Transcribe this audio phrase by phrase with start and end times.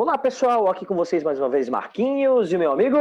[0.00, 2.96] Olá pessoal, aqui com vocês mais uma vez Marquinhos e meu amigo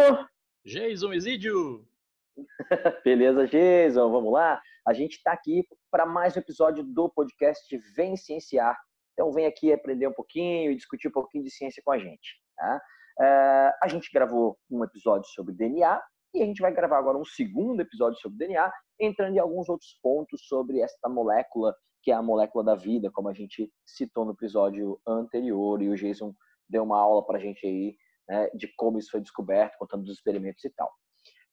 [0.65, 1.87] Jason Exídio.
[3.05, 4.59] Beleza, Jason, vamos lá?
[4.83, 7.63] A gente está aqui para mais um episódio do podcast
[7.95, 8.75] Vem Cienciar.
[9.13, 12.41] Então vem aqui aprender um pouquinho e discutir um pouquinho de ciência com a gente.
[12.55, 12.81] Tá?
[13.19, 16.01] Uh, a gente gravou um episódio sobre DNA
[16.33, 19.99] e a gente vai gravar agora um segundo episódio sobre DNA, entrando em alguns outros
[20.01, 24.31] pontos sobre esta molécula, que é a molécula da vida, como a gente citou no
[24.31, 26.33] episódio anterior, e o Jason
[26.69, 30.15] deu uma aula para a gente aí né, de como isso foi descoberto, contando dos
[30.15, 30.89] experimentos e tal.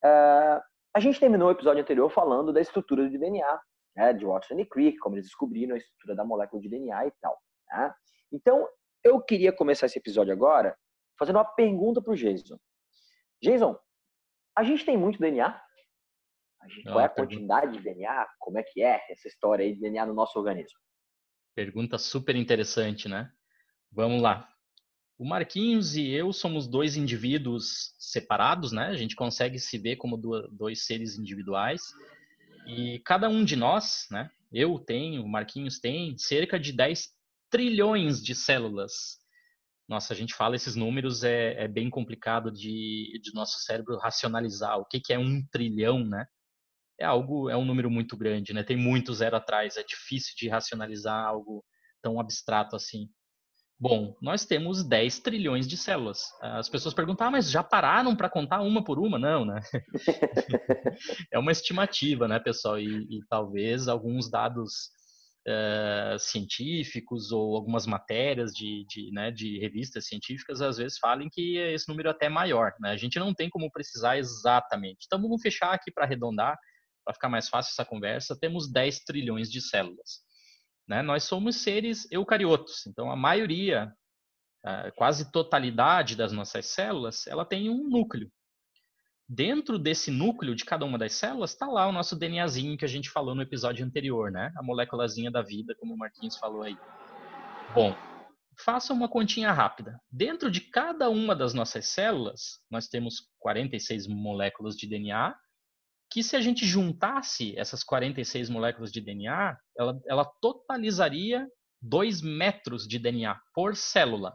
[0.04, 0.60] Uh,
[0.94, 3.60] a gente terminou o episódio anterior falando da estrutura de DNA,
[3.96, 7.10] né, de Watson e Crick, como eles descobriram a estrutura da molécula de DNA e
[7.20, 7.38] tal.
[7.68, 7.94] Tá?
[8.32, 8.68] Então,
[9.02, 10.76] eu queria começar esse episódio agora
[11.18, 12.58] fazendo uma pergunta para o Jason.
[13.42, 13.78] Jason,
[14.56, 15.60] a gente tem muito DNA?
[16.68, 18.26] Gente, qual é a quantidade de DNA?
[18.38, 20.78] Como é que é essa história aí de DNA no nosso organismo?
[21.54, 23.30] Pergunta super interessante, né?
[23.92, 24.48] Vamos lá.
[25.16, 28.86] O Marquinhos e eu somos dois indivíduos separados, né?
[28.86, 31.82] A gente consegue se ver como dois seres individuais.
[32.66, 34.30] E cada um de nós, né?
[34.52, 37.10] Eu tenho, o Marquinhos tem, cerca de 10
[37.50, 39.18] trilhões de células.
[39.88, 44.78] Nossa, a gente fala esses números, é, é bem complicado de, de nosso cérebro racionalizar.
[44.78, 46.26] O que, que é um trilhão, né?
[46.98, 48.62] É algo, é um número muito grande, né?
[48.62, 51.64] Tem muito zero atrás, é difícil de racionalizar algo
[52.02, 53.08] tão abstrato assim.
[53.78, 56.22] Bom, nós temos 10 trilhões de células.
[56.40, 59.18] As pessoas perguntam, ah, mas já pararam para contar uma por uma?
[59.18, 59.60] Não, né?
[61.32, 62.78] é uma estimativa, né, pessoal?
[62.78, 64.90] E, e talvez alguns dados
[65.46, 71.58] uh, científicos ou algumas matérias de, de, né, de revistas científicas às vezes falem que
[71.58, 72.72] esse número é até maior.
[72.80, 72.90] Né?
[72.90, 75.04] A gente não tem como precisar exatamente.
[75.06, 76.56] Então vamos fechar aqui para arredondar,
[77.04, 78.38] para ficar mais fácil essa conversa.
[78.38, 80.22] Temos 10 trilhões de células.
[80.86, 81.02] Né?
[81.02, 83.92] Nós somos seres eucariotos, então a maioria,
[84.62, 88.30] a quase totalidade das nossas células, ela tem um núcleo.
[89.26, 92.88] Dentro desse núcleo de cada uma das células está lá o nosso DNAzinho que a
[92.88, 94.52] gente falou no episódio anterior, né?
[94.54, 96.76] A moléculazinha da vida, como o Marquinhos falou aí.
[97.74, 97.96] Bom,
[98.58, 99.98] faça uma continha rápida.
[100.10, 105.34] Dentro de cada uma das nossas células, nós temos 46 moléculas de DNA
[106.14, 111.44] que se a gente juntasse essas 46 moléculas de DNA, ela, ela totalizaria
[111.82, 114.32] 2 metros de DNA por célula.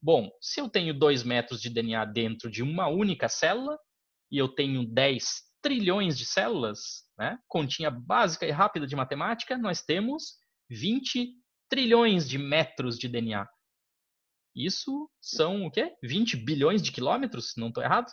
[0.00, 3.76] Bom, se eu tenho 2 metros de DNA dentro de uma única célula,
[4.30, 5.24] e eu tenho 10
[5.60, 6.78] trilhões de células,
[7.18, 7.36] né?
[7.48, 10.36] continha básica e rápida de matemática, nós temos
[10.70, 11.34] 20
[11.68, 13.44] trilhões de metros de DNA.
[14.54, 15.96] Isso são o quê?
[16.00, 17.54] 20 bilhões de quilômetros?
[17.56, 18.12] Não estou errado?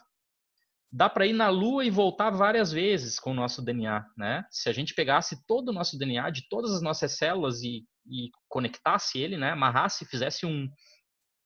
[0.91, 4.44] Dá para ir na Lua e voltar várias vezes com o nosso DNA, né?
[4.50, 8.29] Se a gente pegasse todo o nosso DNA de todas as nossas células e, e
[8.47, 9.51] conectasse ele, né?
[9.51, 10.67] Amarrasse, fizesse um,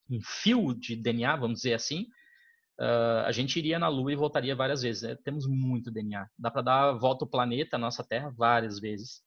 [0.10, 2.08] um fio de DNA, vamos dizer assim,
[2.80, 5.04] uh, a gente iria na Lua e voltaria várias vezes.
[5.04, 5.18] Né?
[5.24, 6.28] Temos muito DNA.
[6.38, 9.22] Dá para dar a volta ao planeta, a nossa Terra, várias vezes.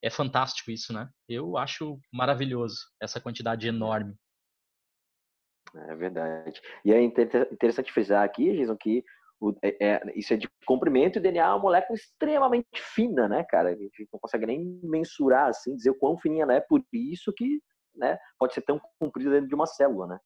[0.00, 1.08] É fantástico isso, né?
[1.28, 4.14] Eu acho maravilhoso essa quantidade enorme.
[5.74, 6.60] É verdade.
[6.84, 9.04] E é interessante frisar aqui, Jason, que
[9.40, 13.28] o, é, é, isso é de comprimento e o DNA é uma molécula extremamente fina,
[13.28, 13.70] né, cara?
[13.70, 17.32] A gente não consegue nem mensurar, assim, dizer o quão fininha ela é, por isso
[17.32, 17.60] que
[17.94, 20.18] né, pode ser tão comprida dentro de uma célula, né?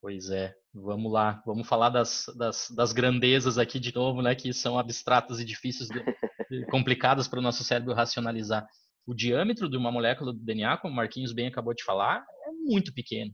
[0.00, 4.50] Pois é, vamos lá, vamos falar das, das, das grandezas aqui de novo, né, que
[4.52, 8.66] são abstratas e difíceis, de, complicadas para o nosso cérebro racionalizar.
[9.06, 12.52] O diâmetro de uma molécula de DNA, como o Marquinhos bem acabou de falar, é
[12.64, 13.30] muito pequeno.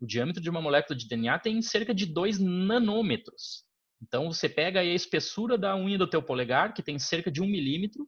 [0.00, 3.65] O diâmetro de uma molécula de DNA tem cerca de 2 nanômetros.
[4.02, 7.46] Então você pega a espessura da unha do teu polegar, que tem cerca de um
[7.46, 8.06] milímetro,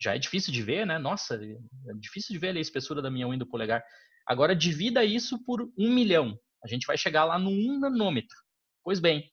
[0.00, 0.98] já é difícil de ver, né?
[0.98, 3.84] Nossa, é difícil de ver a espessura da minha unha do polegar.
[4.26, 6.38] Agora divida isso por um milhão.
[6.64, 8.36] A gente vai chegar lá no um nanômetro.
[8.82, 9.30] Pois bem,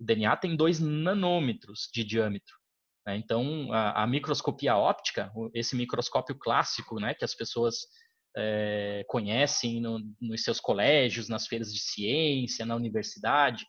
[0.00, 2.54] o DNA tem dois nanômetros de diâmetro.
[3.06, 3.16] Né?
[3.16, 7.76] Então, a, a, microscopia óptica, esse microscópio clássico, né, que as pessoas
[8.36, 13.64] é, conhecem no, nos seus colégios, nas feiras de ciência, na universidade,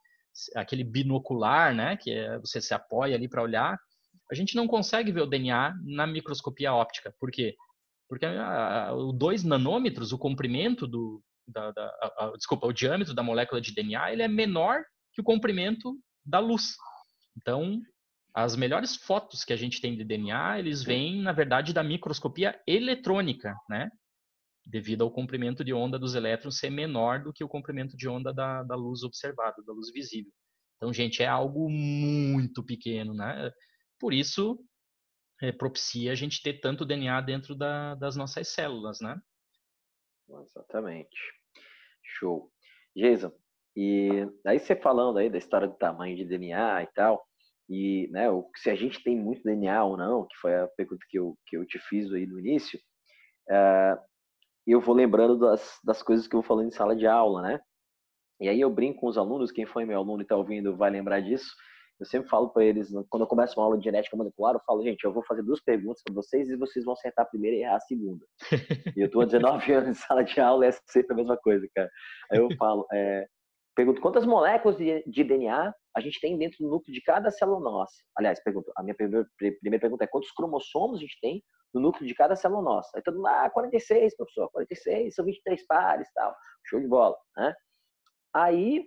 [0.55, 3.77] aquele binocular, né, que é, você se apoia ali para olhar,
[4.31, 7.13] a gente não consegue ver o DNA na microscopia óptica.
[7.19, 7.55] Por quê?
[8.09, 11.85] Porque a, a, o 2 nanômetros, o comprimento do, da, da
[12.17, 16.39] a, desculpa, o diâmetro da molécula de DNA, ele é menor que o comprimento da
[16.39, 16.75] luz.
[17.37, 17.81] Então,
[18.33, 22.59] as melhores fotos que a gente tem de DNA, eles vêm, na verdade, da microscopia
[22.67, 23.89] eletrônica, né?
[24.67, 28.33] Devido ao comprimento de onda dos elétrons ser menor do que o comprimento de onda
[28.33, 30.31] da, da luz observada, da luz visível.
[30.75, 33.51] Então, gente, é algo muito pequeno, né?
[33.99, 34.59] Por isso,
[35.41, 39.19] é, propicia a gente ter tanto DNA dentro da, das nossas células, né?
[40.29, 41.17] Exatamente.
[42.03, 42.51] Show.
[42.95, 43.31] Jason,
[43.75, 44.09] e
[44.45, 47.25] aí você falando aí da história do tamanho de DNA e tal,
[47.69, 48.25] e né,
[48.55, 51.57] se a gente tem muito DNA ou não, que foi a pergunta que eu, que
[51.57, 52.79] eu te fiz aí no início,
[53.49, 54.01] uh,
[54.71, 57.59] eu vou lembrando das, das coisas que eu vou falando em sala de aula, né?
[58.39, 60.89] E aí eu brinco com os alunos, quem foi meu aluno e está ouvindo vai
[60.91, 61.55] lembrar disso.
[61.99, 64.83] Eu sempre falo para eles, quando eu começo uma aula de genética molecular, eu falo,
[64.83, 67.61] gente, eu vou fazer duas perguntas para vocês e vocês vão acertar a primeira e
[67.61, 68.23] errar a segunda.
[68.95, 71.37] e eu estou há 19 anos em sala de aula e é sempre a mesma
[71.37, 71.89] coisa, cara.
[72.31, 73.25] Aí eu falo, é,
[73.75, 77.59] pergunto quantas moléculas de, de, DNA a gente tem dentro do núcleo de cada célula
[77.59, 77.95] nossa.
[78.15, 79.27] Aliás, pergunto, a minha primeira,
[79.79, 82.91] pergunta é quantos cromossomos a gente tem no núcleo de cada célula nossa.
[82.95, 86.35] Aí todo mundo, ah, 46, professor, 46, são 23 pares, tal.
[86.67, 87.51] Show de bola, né?
[88.31, 88.85] Aí,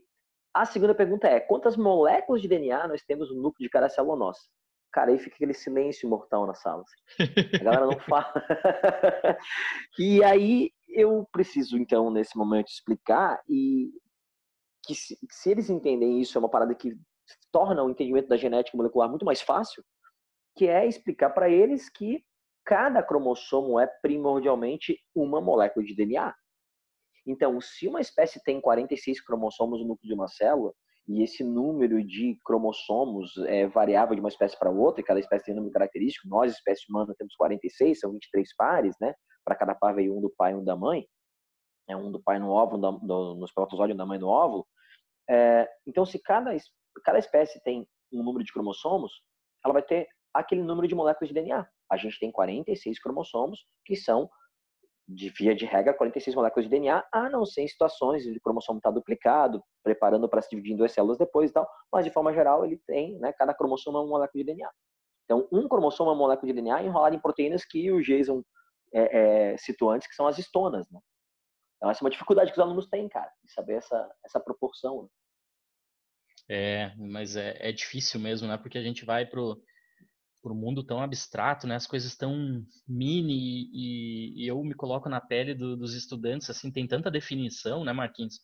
[0.55, 4.17] a segunda pergunta é: quantas moléculas de DNA nós temos no núcleo de cada célula
[4.17, 4.43] nossa?
[4.93, 6.85] Cara, aí fica aquele silêncio mortal na sala.
[6.85, 7.57] Assim.
[7.57, 8.33] A galera não fala.
[9.99, 13.91] e aí eu preciso, então, nesse momento, explicar e
[14.85, 16.97] que se, se, eles entendem isso, é uma parada que
[17.53, 19.85] torna o entendimento da genética molecular muito mais fácil,
[20.57, 22.25] que é explicar para eles que
[22.65, 26.35] cada cromossomo é primordialmente uma molécula de DNA.
[27.27, 30.73] Então, se uma espécie tem 46 cromossomos no núcleo de uma célula,
[31.09, 35.47] e esse número de cromossomos é variável de uma espécie para outra, e cada espécie
[35.47, 39.15] tem um número característico, nós, espécie humana, temos 46, são 23 pares, né?
[39.45, 41.05] Para cada par veio um do pai e um da mãe.
[41.89, 44.67] É um do pai no óvulo, um do, no espermatozoide, da mãe no óvulo.
[45.29, 46.57] É, então, se cada,
[47.05, 49.13] cada espécie tem um número de cromossomos,
[49.65, 51.67] ela vai ter aquele número de moléculas de DNA.
[51.91, 54.31] A gente tem 46 cromossomos, que são
[55.09, 58.79] de via de regra, 46 moléculas de DNA, a não ser em situações de cromossomo
[58.79, 62.13] estar tá duplicado, preparando para se dividir em duas células depois e tal, mas de
[62.13, 64.71] forma geral ele tem, né, cada cromossomo é uma molécula de DNA.
[65.25, 68.43] Então, um cromossomo é uma molécula de DNA enrolada em proteínas que o Jason
[68.93, 71.01] é, é, citou antes, que são as histonas, né?
[71.81, 75.05] Então, essa é uma dificuldade que os alunos têm, cara, de saber essa, essa proporção.
[75.05, 75.09] Né?
[76.51, 78.59] É, mas é, é difícil mesmo, né?
[78.59, 79.63] Porque a gente vai pro
[80.45, 81.77] um mundo tão abstrato, né?
[81.77, 86.71] As coisas tão mini e, e eu me coloco na pele do, dos estudantes, assim,
[86.71, 88.41] tem tanta definição, né, Marquinhos?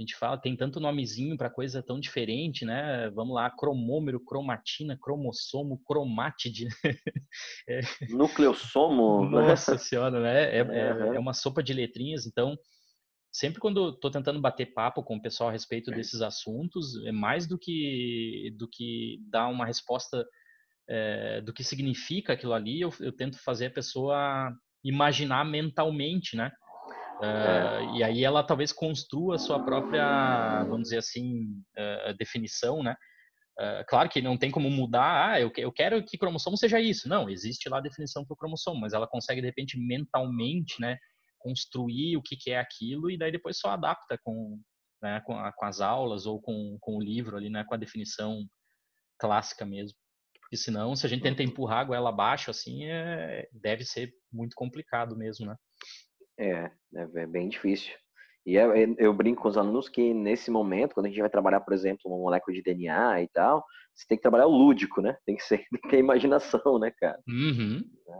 [0.00, 3.10] A gente fala, tem tanto nomezinho para coisa tão diferente, né?
[3.10, 6.68] Vamos lá, cromômero, cromatina, cromossomo, cromátide.
[7.68, 7.80] é.
[8.08, 9.28] Nucleossomo.
[9.28, 10.56] Nossa senhora, né?
[10.56, 12.56] É, é, é, uma sopa de letrinhas, então
[13.30, 17.46] sempre quando estou tentando bater papo com o pessoal a respeito desses assuntos, é mais
[17.46, 20.26] do que do que dar uma resposta
[20.88, 24.50] é, do que significa aquilo ali, eu, eu, tento fazer a pessoa
[24.82, 26.50] imaginar mentalmente, né?
[27.20, 32.96] Uh, e aí ela talvez construa a sua própria, vamos dizer assim, uh, definição, né?
[33.58, 37.08] Uh, claro que não tem como mudar, ah, eu, eu quero que cromossomo seja isso.
[37.08, 40.96] Não, existe lá a definição para o cromossomo, mas ela consegue, de repente, mentalmente, né,
[41.38, 44.58] construir o que, que é aquilo e daí depois só adapta com,
[45.02, 47.78] né, com, a, com as aulas ou com, com o livro ali, né, com a
[47.78, 48.46] definição
[49.18, 49.96] clássica mesmo.
[50.40, 54.54] Porque senão, se a gente tenta empurrar a goela abaixo, assim, é, deve ser muito
[54.56, 55.54] complicado mesmo, né?
[56.40, 57.92] É, é bem difícil.
[58.46, 61.20] E eu, é, é, eu brinco com os alunos que nesse momento, quando a gente
[61.20, 63.62] vai trabalhar, por exemplo, uma molécula de DNA e tal,
[63.94, 65.16] você tem que trabalhar o lúdico, né?
[65.26, 67.20] Tem que ser, tem que ter imaginação, né, cara?
[67.28, 67.82] Uhum.
[68.08, 68.12] É,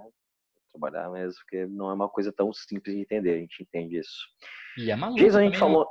[0.72, 4.26] trabalhar mesmo, porque não é uma coisa tão simples de entender, a gente entende isso.
[4.76, 5.18] E é maluco.
[5.18, 5.88] Jason, a gente falou.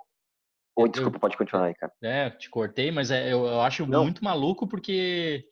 [0.77, 1.91] Oi, desculpa, eu, pode continuar aí, cara.
[2.01, 4.03] É, te cortei, mas é, eu, eu acho não.
[4.03, 5.43] muito maluco porque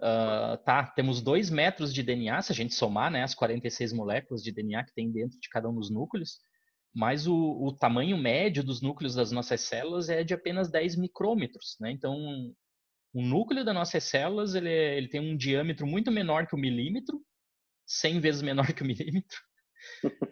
[0.00, 4.42] Uh, tá, temos dois metros de DNA, se a gente somar né, as 46 moléculas
[4.42, 6.40] de DNA que tem dentro de cada um dos núcleos,
[6.94, 11.76] mas o, o tamanho médio dos núcleos das nossas células é de apenas 10 micrômetros.
[11.80, 11.90] Né?
[11.90, 12.16] Então,
[13.12, 16.58] o núcleo das nossas células ele, é, ele tem um diâmetro muito menor que o
[16.58, 17.20] milímetro,
[17.86, 19.38] 100 vezes menor que o milímetro,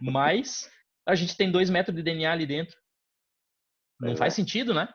[0.00, 0.70] mas
[1.06, 2.76] a gente tem 2 metros de DNA ali dentro.
[4.00, 4.36] Não faz é.
[4.36, 4.88] sentido, né?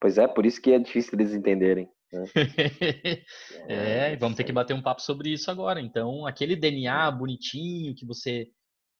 [0.00, 1.88] Pois é, por isso que é difícil eles entenderem.
[2.12, 2.24] Né?
[3.68, 5.80] é, vamos ter que bater um papo sobre isso agora.
[5.80, 8.48] Então, aquele DNA bonitinho que você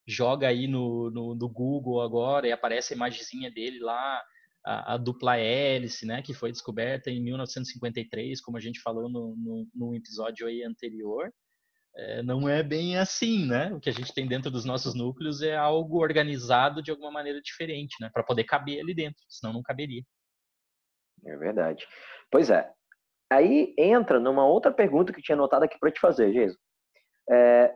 [0.07, 4.23] joga aí no, no, no Google agora e aparece a imagenzinha dele lá,
[4.65, 9.37] a, a, dupla hélice, né, que foi descoberta em 1953, como a gente falou no,
[9.37, 11.31] no, no episódio aí anterior.
[11.95, 13.73] É, não é bem assim, né?
[13.73, 17.41] O que a gente tem dentro dos nossos núcleos é algo organizado de alguma maneira
[17.41, 18.09] diferente, né?
[18.13, 20.03] Para poder caber ali dentro, senão não caberia.
[21.27, 21.85] É verdade.
[22.31, 22.71] Pois é,
[23.31, 26.59] Aí entra numa outra pergunta que eu tinha anotado aqui para te fazer, Jesus.
[27.31, 27.75] É,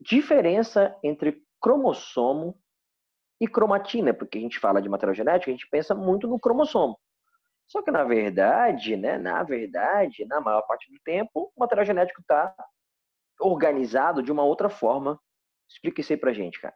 [0.00, 2.58] diferença entre cromossomo
[3.40, 6.98] e cromatina, porque a gente fala de material genético, a gente pensa muito no cromossomo.
[7.68, 12.20] Só que na verdade, né, na verdade, na maior parte do tempo, o material genético
[12.20, 12.54] está
[13.40, 15.18] organizado de uma outra forma.
[15.68, 16.74] Explica isso aí pra gente, cara.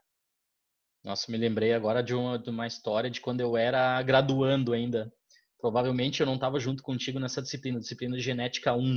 [1.04, 5.12] Nossa, me lembrei agora de uma, de uma história de quando eu era graduando ainda.
[5.58, 8.96] Provavelmente eu não estava junto contigo nessa disciplina, disciplina de genética 1.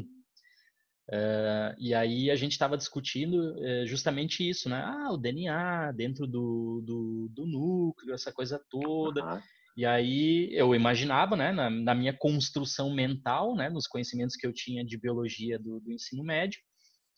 [1.12, 4.84] Uh, e aí a gente estava discutindo uh, justamente isso, né?
[4.86, 9.26] Ah, o DNA dentro do, do, do núcleo, essa coisa toda.
[9.26, 9.42] Uhum.
[9.76, 14.54] E aí eu imaginava, né, na, na, minha construção mental, né, nos conhecimentos que eu
[14.54, 16.60] tinha de biologia do, do ensino médio,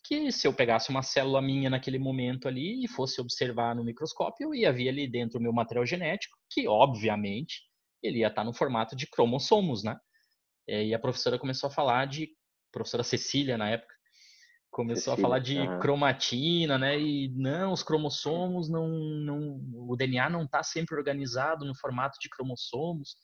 [0.04, 4.46] que se eu pegasse uma célula minha naquele momento ali e fosse observar no microscópio,
[4.46, 7.62] eu ia ver ali dentro o meu material genético, que obviamente
[8.02, 9.96] ele ia estar no formato de cromossomos, né?
[10.68, 12.28] E a professora começou a falar de
[12.70, 13.94] professora Cecília na época,
[14.70, 16.98] começou Cecília, a falar de cromatina, né?
[16.98, 22.28] E não, os cromossomos não, não, o DNA não está sempre organizado no formato de
[22.28, 23.16] cromossomos.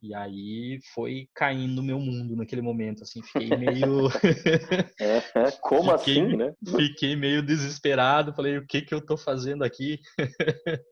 [0.00, 4.06] E aí foi caindo o meu mundo naquele momento, assim, fiquei meio.
[5.00, 6.54] é, como fiquei, assim, né?
[6.64, 9.98] Fiquei meio desesperado, falei, o que que eu tô fazendo aqui?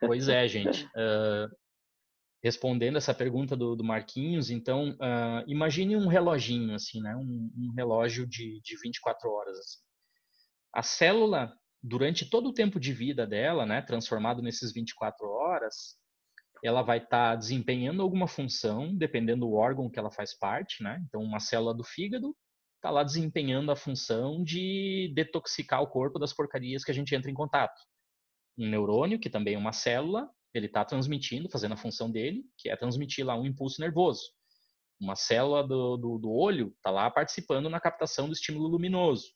[0.00, 0.84] pois é, gente.
[0.88, 1.48] Uh,
[2.46, 7.16] respondendo essa pergunta do, do Marquinhos, então, uh, imagine um reloginho, assim, né?
[7.16, 9.58] Um, um, relógio de, de 24 horas.
[9.58, 9.78] Assim.
[10.72, 15.96] A célula, durante todo o tempo de vida dela, né, transformado nesses 24 horas,
[16.62, 21.02] ela vai estar tá desempenhando alguma função, dependendo do órgão que ela faz parte, né?
[21.08, 22.32] Então, uma célula do fígado
[22.76, 27.28] está lá desempenhando a função de detoxicar o corpo das porcarias que a gente entra
[27.28, 27.74] em contato.
[28.56, 32.68] Um neurônio, que também é uma célula, ele está transmitindo, fazendo a função dele, que
[32.68, 34.22] é transmitir lá um impulso nervoso.
[35.00, 39.26] Uma célula do, do, do olho está lá participando na captação do estímulo luminoso.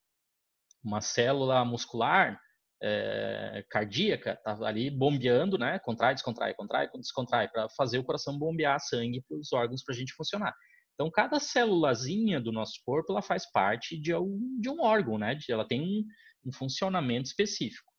[0.83, 2.41] Uma célula muscular
[2.83, 5.79] é, cardíaca está ali bombeando, né?
[5.81, 9.99] Contrai, descontrai, contrai, descontrai, para fazer o coração bombear sangue para os órgãos para a
[9.99, 10.55] gente funcionar.
[10.95, 15.39] Então, cada célulazinha do nosso corpo ela faz parte de um, de um órgão, né?
[15.49, 16.05] Ela tem um,
[16.47, 17.91] um funcionamento específico.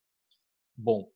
[0.75, 1.08] Bom,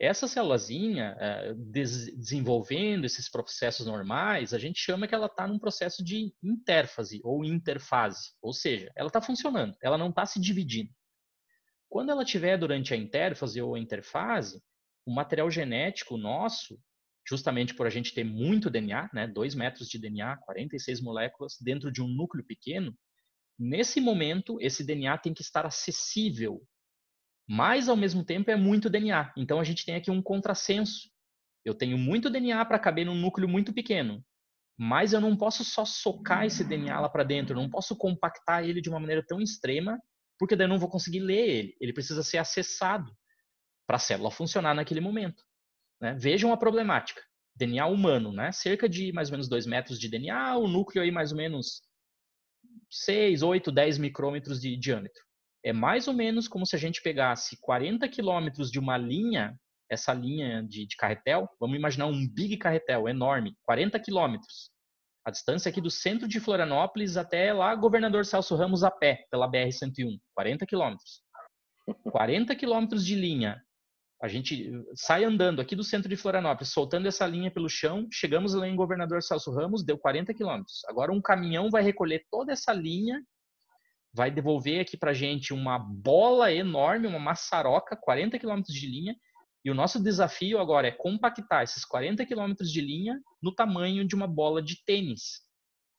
[0.00, 6.04] essa célulazinha, eh, desenvolvendo esses processos normais, a gente chama que ela está num processo
[6.04, 10.90] de interfase ou interfase, ou seja, ela está funcionando, ela não está se dividindo.
[11.88, 14.62] Quando ela estiver durante a interfase ou a interfase,
[15.04, 16.78] o material genético nosso,
[17.26, 21.90] justamente por a gente ter muito DNA, né, 2 metros de DNA, 46 moléculas dentro
[21.90, 22.96] de um núcleo pequeno,
[23.58, 26.62] nesse momento esse DNA tem que estar acessível
[27.48, 29.32] mas ao mesmo tempo é muito DNA.
[29.36, 31.08] Então a gente tem aqui um contrassenso.
[31.64, 34.22] Eu tenho muito DNA para caber num núcleo muito pequeno,
[34.76, 38.64] mas eu não posso só socar esse DNA lá para dentro, eu não posso compactar
[38.64, 39.98] ele de uma maneira tão extrema,
[40.38, 41.76] porque daí eu não vou conseguir ler ele.
[41.80, 43.10] Ele precisa ser acessado
[43.86, 45.42] para a célula funcionar naquele momento.
[46.00, 46.14] Né?
[46.14, 47.22] Vejam a problemática.
[47.56, 48.52] DNA humano, né?
[48.52, 51.82] cerca de mais ou menos 2 metros de DNA, o núcleo aí mais ou menos
[52.88, 55.27] 6, 8, 10 micrômetros de diâmetro.
[55.68, 59.54] É mais ou menos como se a gente pegasse 40 quilômetros de uma linha,
[59.90, 64.70] essa linha de, de, carretel, vamos imaginar um big carretel enorme, 40 quilômetros.
[65.26, 69.46] A distância aqui do centro de Florianópolis até lá Governador Celso Ramos a pé, pela
[69.46, 71.20] BR-101, 40 quilômetros.
[72.12, 73.62] 40 quilômetros de linha.
[74.22, 78.54] A gente sai andando aqui do centro de Florianópolis, soltando essa linha pelo chão, chegamos
[78.54, 80.80] lá em Governador Celso Ramos, deu 40 quilômetros.
[80.88, 83.22] Agora um caminhão vai recolher toda essa linha
[84.12, 89.16] vai devolver aqui para gente uma bola enorme, uma maçaroca, 40 quilômetros de linha,
[89.64, 94.14] e o nosso desafio agora é compactar esses 40 quilômetros de linha no tamanho de
[94.14, 95.42] uma bola de tênis.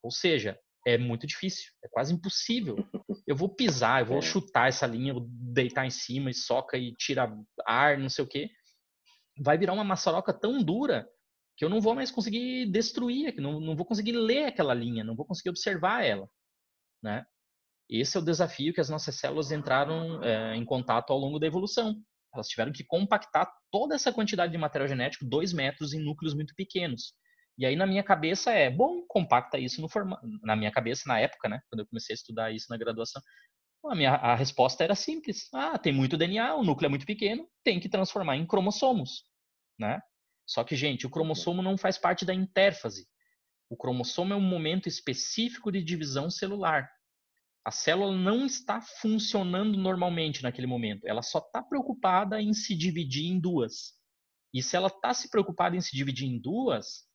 [0.01, 2.78] Ou seja, é muito difícil, é quase impossível.
[3.28, 4.22] Eu vou pisar, eu vou é.
[4.22, 7.32] chutar essa linha, vou deitar em cima e soca e tira
[7.66, 8.50] ar, não sei o quê.
[9.38, 11.08] Vai virar uma maçaroca tão dura
[11.56, 15.16] que eu não vou mais conseguir destruir, não, não vou conseguir ler aquela linha, não
[15.16, 16.30] vou conseguir observar ela.
[17.04, 17.25] Né?
[17.89, 21.48] Esse é o desafio que as nossas células entraram é, em contato ao longo da
[21.48, 21.96] evolução.
[22.34, 26.53] Elas tiveram que compactar toda essa quantidade de material genético, dois metros, em núcleos muito
[26.55, 27.13] pequenos.
[27.58, 30.25] E aí na minha cabeça é, bom, compacta isso no formato.
[30.43, 33.22] Na minha cabeça, na época, né, quando eu comecei a estudar isso na graduação,
[33.86, 35.50] a, minha, a resposta era simples.
[35.53, 39.24] Ah, tem muito DNA, o núcleo é muito pequeno, tem que transformar em cromossomos,
[39.79, 40.00] né?
[40.46, 43.08] Só que, gente, o cromossomo não faz parte da intérfase.
[43.69, 46.89] O cromossomo é um momento específico de divisão celular.
[47.69, 51.07] A célula não está funcionando normalmente naquele momento.
[51.07, 53.93] Ela só está preocupada em se dividir em duas.
[54.51, 57.07] E se ela está se preocupada em se dividir em duas,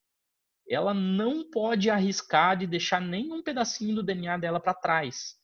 [0.70, 5.34] ela não pode arriscar de deixar nenhum pedacinho do DNA dela para trás.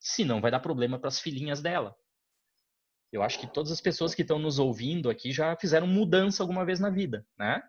[0.00, 1.94] Senão vai dar problema para as filhinhas dela.
[3.12, 6.64] Eu acho que todas as pessoas que estão nos ouvindo aqui já fizeram mudança alguma
[6.64, 7.62] vez na vida, né?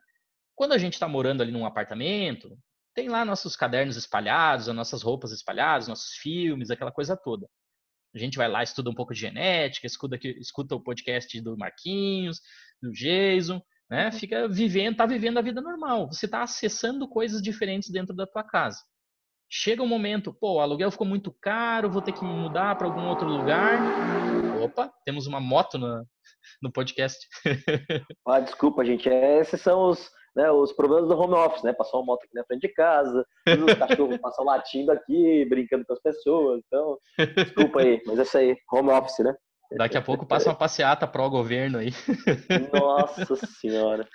[0.55, 2.57] Quando a gente está morando ali num apartamento,
[2.93, 7.48] tem lá nossos cadernos espalhados, as nossas roupas espalhadas, nossos filmes, aquela coisa toda.
[8.13, 12.41] A gente vai lá, estuda um pouco de genética, escuta, escuta o podcast do Marquinhos,
[12.81, 14.05] do Jason, né?
[14.05, 14.12] Uhum.
[14.12, 16.07] Fica vivendo, tá vivendo a vida normal.
[16.07, 18.79] Você está acessando coisas diferentes dentro da tua casa.
[19.50, 23.05] Chega um momento, pô, o aluguel ficou muito caro, vou ter que mudar para algum
[23.07, 23.79] outro lugar.
[24.62, 26.07] Opa, temos uma moto no,
[26.62, 27.27] no podcast.
[28.25, 29.10] ah, desculpa, gente.
[29.10, 31.74] Esses são os, né, os problemas do home office, né?
[31.74, 35.94] Passou uma moto aqui na frente de casa, os cachorros passam latindo aqui, brincando com
[35.94, 36.62] as pessoas.
[36.66, 36.98] Então,
[37.36, 39.36] desculpa aí, mas é isso aí, home office, né?
[39.78, 41.92] Daqui a pouco passa uma passeata pro governo aí.
[42.74, 44.06] Nossa senhora.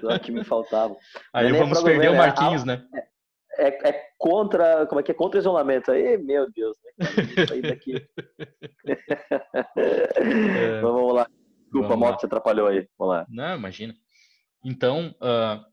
[0.00, 0.96] Só que me faltava.
[1.34, 2.84] Aí é vamos perder o é Marquinhos, né?
[3.58, 5.14] É, é, contra, como é que é?
[5.14, 5.90] Contra isolamento.
[5.90, 7.46] Aí, meu Deus, né?
[7.46, 7.94] Sair daqui.
[9.76, 10.80] É.
[10.80, 11.26] Vamos lá.
[11.62, 12.18] Desculpa, vamos a moto lá.
[12.18, 12.86] se atrapalhou aí.
[12.98, 13.26] Vamos lá.
[13.28, 13.94] Não, imagina.
[14.64, 15.72] Então, uh,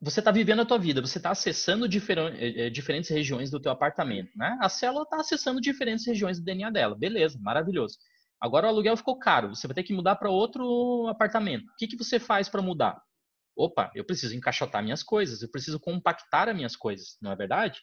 [0.00, 3.60] você está vivendo a tua vida, você está acessando difer eh, eh, diferentes regiões do
[3.60, 4.58] teu apartamento, né?
[4.60, 7.96] A célula está acessando diferentes regiões do DNA dela, beleza, maravilhoso.
[8.40, 11.64] Agora o aluguel ficou caro, você vai ter que mudar para outro apartamento.
[11.64, 13.00] O que, que você faz para mudar?
[13.56, 17.80] Opa, eu preciso encaixotar minhas coisas, eu preciso compactar as minhas coisas, não é verdade?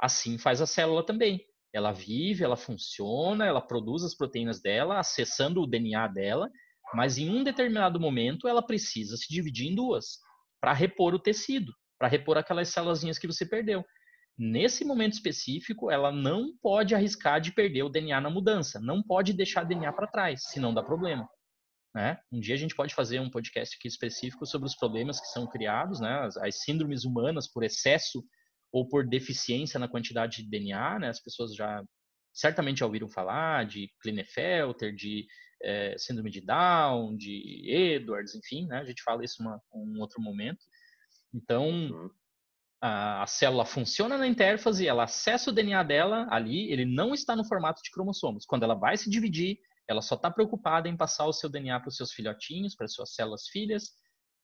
[0.00, 1.44] Assim faz a célula também.
[1.72, 6.50] Ela vive, ela funciona, ela produz as proteínas dela, acessando o DNA dela,
[6.94, 10.18] mas em um determinado momento ela precisa se dividir em duas
[10.60, 13.84] para repor o tecido, para repor aquelas células que você perdeu.
[14.36, 19.32] Nesse momento específico, ela não pode arriscar de perder o DNA na mudança, não pode
[19.32, 21.28] deixar o DNA para trás, senão dá problema.
[21.94, 22.16] Né?
[22.30, 25.46] Um dia a gente pode fazer um podcast aqui específico sobre os problemas que são
[25.48, 26.20] criados, né?
[26.20, 28.22] as, as síndromes humanas por excesso
[28.72, 31.00] ou por deficiência na quantidade de DNA.
[31.00, 31.08] Né?
[31.08, 31.82] As pessoas já
[32.32, 35.26] certamente já ouviram falar de Klinefelter, de
[35.62, 38.78] é, síndrome de Down, de Edwards, enfim, né?
[38.78, 40.64] A gente fala isso em um outro momento.
[41.34, 42.10] Então, uhum.
[42.80, 47.36] a, a, célula funciona na intérfase, ela acessa o DNA dela ali, ele não está
[47.36, 48.46] no formato de cromossomos.
[48.46, 51.88] Quando ela vai se dividir, ela só está preocupada em passar o seu DNA para
[51.88, 53.84] os seus filhotinhos, para as suas células filhas.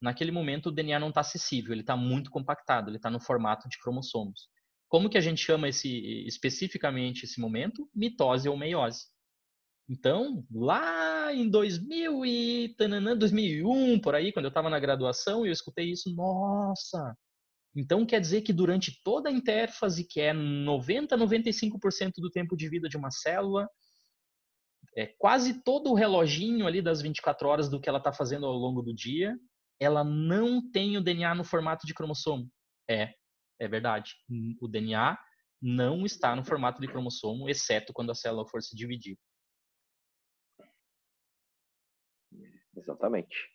[0.00, 3.68] Naquele momento, o DNA não está acessível, ele está muito compactado, ele está no formato
[3.68, 4.48] de cromossomos.
[4.88, 5.88] Como que a gente chama esse
[6.26, 7.88] especificamente esse momento?
[7.94, 9.06] Mitose ou meiose.
[9.88, 15.52] Então, lá em 2000 e tananã, 2001, por aí, quando eu estava na graduação, eu
[15.52, 17.14] escutei isso, nossa!
[17.76, 22.68] Então quer dizer que durante toda a interfase, que é 90 95% do tempo de
[22.68, 23.68] vida de uma célula,
[24.96, 28.52] é quase todo o reloginho ali das 24 horas do que ela está fazendo ao
[28.52, 29.36] longo do dia,
[29.80, 32.48] ela não tem o DNA no formato de cromossomo.
[32.88, 33.12] É,
[33.60, 34.14] é verdade.
[34.60, 35.18] O DNA
[35.60, 39.18] não está no formato de cromossomo, exceto quando a célula for se dividir.
[42.76, 43.48] Exatamente.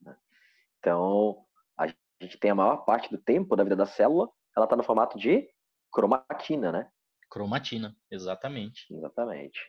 [0.00, 0.16] Né.
[0.78, 1.44] Então,
[1.78, 1.86] a
[2.20, 5.18] gente tem a maior parte do tempo da vida da célula, ela está no formato
[5.18, 5.48] de
[5.92, 6.90] cromatina, né?
[7.30, 8.86] Cromatina, exatamente.
[8.92, 9.60] Exatamente.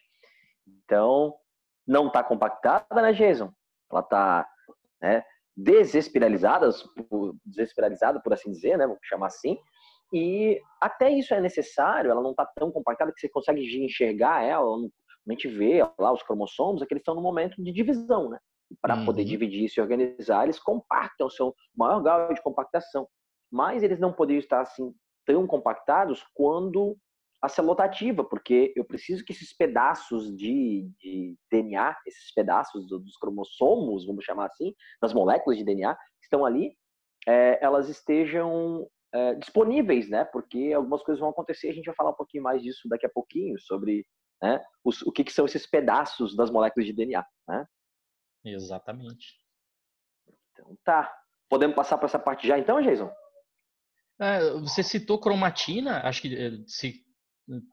[0.65, 1.35] Então,
[1.85, 3.51] não está compactada, né, Jason?
[3.91, 4.49] Ela está
[5.01, 5.23] né,
[5.55, 6.69] desespiralizada,
[7.45, 8.85] desespiralizada, por assim dizer, né?
[8.85, 9.57] Vamos chamar assim.
[10.13, 14.65] E até isso é necessário, ela não está tão compactada que você consegue enxergar ela,
[15.27, 18.39] a gente vê lá os cromossomos, é que eles estão no momento de divisão, né?
[18.81, 19.05] Para uhum.
[19.05, 23.07] poder dividir e se organizar, eles compactam o seu maior grau de compactação.
[23.51, 24.93] Mas eles não poderiam estar assim
[25.25, 26.97] tão compactados quando
[27.41, 32.87] a célula está ativa, porque eu preciso que esses pedaços de, de DNA, esses pedaços
[32.87, 36.75] do, dos cromossomos, vamos chamar assim, das moléculas de DNA que estão ali,
[37.27, 40.25] é, elas estejam é, disponíveis, né?
[40.25, 43.09] Porque algumas coisas vão acontecer, a gente vai falar um pouquinho mais disso daqui a
[43.09, 44.05] pouquinho, sobre
[44.41, 47.65] né, os, o que, que são esses pedaços das moléculas de DNA, né?
[48.43, 49.39] Exatamente.
[50.51, 51.13] Então tá.
[51.49, 53.09] Podemos passar para essa parte já então, Jason?
[54.19, 57.05] É, você citou cromatina, acho que eh, se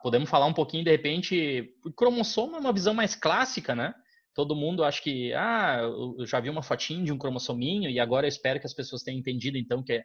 [0.03, 3.94] podemos falar um pouquinho de repente, cromossomo é uma visão mais clássica, né?
[4.35, 5.79] Todo mundo acha que, ah,
[6.18, 9.03] eu já vi uma fotinho de um cromossominho e agora eu espero que as pessoas
[9.03, 10.05] tenham entendido então que é,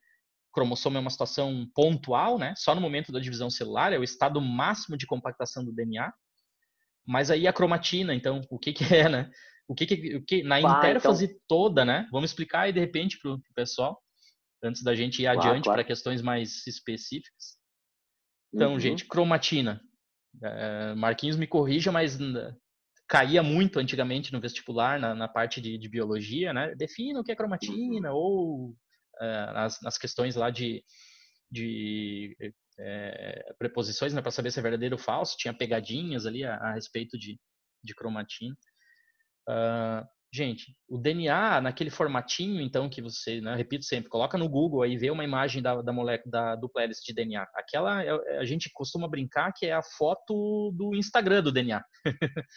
[0.51, 2.53] cromossomo é uma situação pontual, né?
[2.55, 6.11] Só no momento da divisão celular, é o estado máximo de compactação do DNA.
[7.05, 9.31] Mas aí a cromatina, então, o que, que é, né?
[9.69, 11.37] O que, que, o que na bah, interface então...
[11.47, 12.09] toda, né?
[12.11, 14.01] Vamos explicar aí de repente para o pessoal,
[14.63, 15.77] antes da gente ir claro, adiante claro.
[15.77, 17.59] para questões mais específicas.
[18.51, 18.79] Então, uhum.
[18.79, 19.79] gente, cromatina.
[20.43, 22.17] É, Marquinhos me corrija, mas
[23.07, 26.73] caía muito antigamente no vestibular, na, na parte de, de, biologia, né?
[26.75, 28.17] Defina o que é cromatina, uhum.
[28.17, 28.75] ou
[29.21, 30.83] é, nas, nas, questões lá de,
[31.51, 32.35] de
[32.79, 34.21] é, preposições, né?
[34.21, 37.39] Para saber se é verdadeiro ou falso, tinha pegadinhas ali a, a respeito de,
[37.83, 38.55] de cromatina.
[39.49, 44.83] Uh, Gente, o DNA, naquele formatinho, então, que você, né, repito sempre, coloca no Google
[44.83, 47.47] aí, vê uma imagem da, da molécula, da dupla hélice de DNA.
[47.55, 51.83] Aquela, é, a gente costuma brincar que é a foto do Instagram do DNA.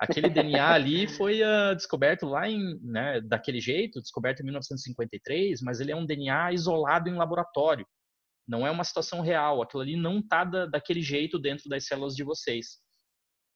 [0.00, 5.80] Aquele DNA ali foi uh, descoberto lá em, né, daquele jeito, descoberto em 1953, mas
[5.80, 7.86] ele é um DNA isolado em laboratório.
[8.48, 9.60] Não é uma situação real.
[9.60, 12.78] Aquilo ali não está da, daquele jeito dentro das células de vocês.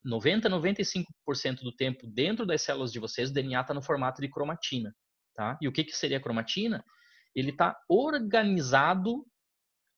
[0.03, 4.29] 90, 95% do tempo dentro das células de vocês, o DNA está no formato de
[4.29, 4.93] cromatina.
[5.35, 5.57] Tá?
[5.61, 6.83] E o que, que seria cromatina?
[7.35, 9.25] Ele está organizado,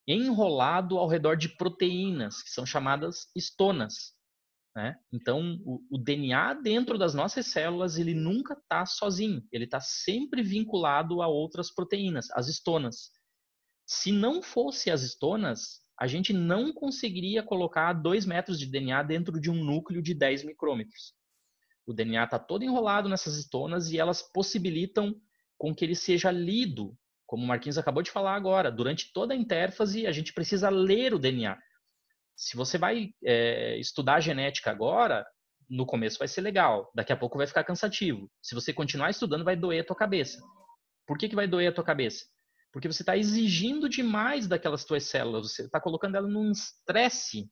[0.08, 4.14] enrolado ao redor de proteínas, que são chamadas estonas.
[4.76, 4.96] Né?
[5.12, 9.42] Então, o, o, DNA dentro das nossas células, ele nunca está sozinho.
[9.52, 13.10] Ele está sempre vinculado a outras proteínas, as estonas.
[13.88, 19.40] Se não fosse as estonas, a gente não conseguiria colocar 2 metros de DNA dentro
[19.40, 21.14] de um núcleo de 10 micrômetros.
[21.86, 25.16] O DNA está todo enrolado nessas estonas e elas possibilitam
[25.58, 28.72] com que ele seja lido, como o Marquinhos acabou de falar agora.
[28.72, 31.58] Durante toda a intérfase, a gente precisa ler o DNA.
[32.36, 35.26] Se você vai é, estudar genética agora,
[35.70, 38.30] no começo vai ser legal, daqui a pouco vai ficar cansativo.
[38.42, 40.42] Se você continuar estudando, vai doer a tua cabeça.
[41.08, 42.26] Por que, que vai doer a tua cabeça?
[42.76, 47.50] Porque você está exigindo demais daquelas tuas células, você está colocando ela num estresse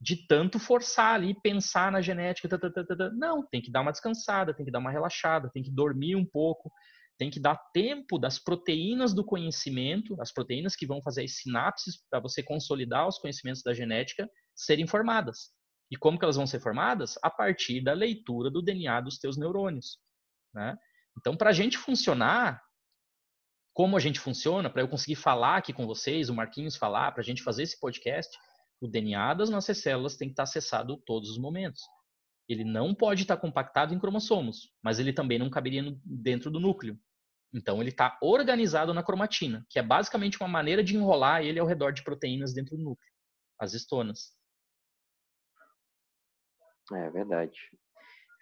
[0.00, 2.48] de tanto forçar ali, pensar na genética.
[2.48, 5.64] Tá, tá, tá, Não, tem que dar uma descansada, tem que dar uma relaxada, tem
[5.64, 6.70] que dormir um pouco,
[7.18, 11.96] tem que dar tempo das proteínas do conhecimento, as proteínas que vão fazer as sinapses
[12.08, 15.50] para você consolidar os conhecimentos da genética, serem formadas.
[15.90, 17.18] E como que elas vão ser formadas?
[17.20, 19.98] A partir da leitura do DNA dos teus neurônios.
[20.54, 20.76] Né?
[21.18, 22.62] Então, para a gente funcionar,
[23.74, 27.22] como a gente funciona, para eu conseguir falar aqui com vocês, o Marquinhos falar, para
[27.22, 28.36] a gente fazer esse podcast,
[28.80, 31.82] o DNA das nossas células tem que estar acessado todos os momentos.
[32.48, 36.98] Ele não pode estar compactado em cromossomos, mas ele também não caberia dentro do núcleo.
[37.54, 41.66] Então ele está organizado na cromatina, que é basicamente uma maneira de enrolar ele ao
[41.66, 43.12] redor de proteínas dentro do núcleo,
[43.58, 44.34] as estonas.
[46.92, 47.58] É verdade.